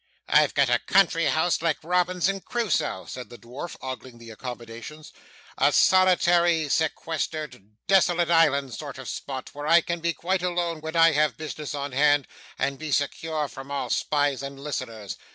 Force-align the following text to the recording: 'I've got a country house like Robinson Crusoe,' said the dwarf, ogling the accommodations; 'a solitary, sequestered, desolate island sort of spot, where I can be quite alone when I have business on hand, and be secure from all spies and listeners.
'I've 0.27 0.55
got 0.55 0.67
a 0.67 0.79
country 0.79 1.25
house 1.25 1.61
like 1.61 1.77
Robinson 1.83 2.41
Crusoe,' 2.41 3.05
said 3.05 3.29
the 3.29 3.37
dwarf, 3.37 3.75
ogling 3.81 4.17
the 4.17 4.31
accommodations; 4.31 5.13
'a 5.59 5.71
solitary, 5.71 6.67
sequestered, 6.69 7.69
desolate 7.85 8.31
island 8.31 8.73
sort 8.73 8.97
of 8.97 9.07
spot, 9.07 9.51
where 9.53 9.67
I 9.67 9.81
can 9.81 9.99
be 9.99 10.13
quite 10.13 10.41
alone 10.41 10.81
when 10.81 10.95
I 10.95 11.11
have 11.11 11.37
business 11.37 11.75
on 11.75 11.91
hand, 11.91 12.27
and 12.57 12.79
be 12.79 12.91
secure 12.91 13.47
from 13.47 13.69
all 13.69 13.91
spies 13.91 14.41
and 14.41 14.59
listeners. 14.59 15.17